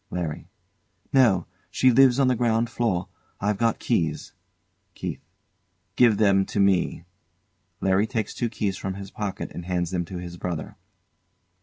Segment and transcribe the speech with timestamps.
[0.09, 0.47] LARRY.
[1.13, 1.45] No.
[1.69, 3.07] She lives on the ground floor.
[3.39, 4.33] I've got keys.
[4.95, 5.19] KEITH.
[5.95, 7.05] Give them to me.
[7.81, 10.75] LARRY takes two keys from his pocket and hands them to his brother.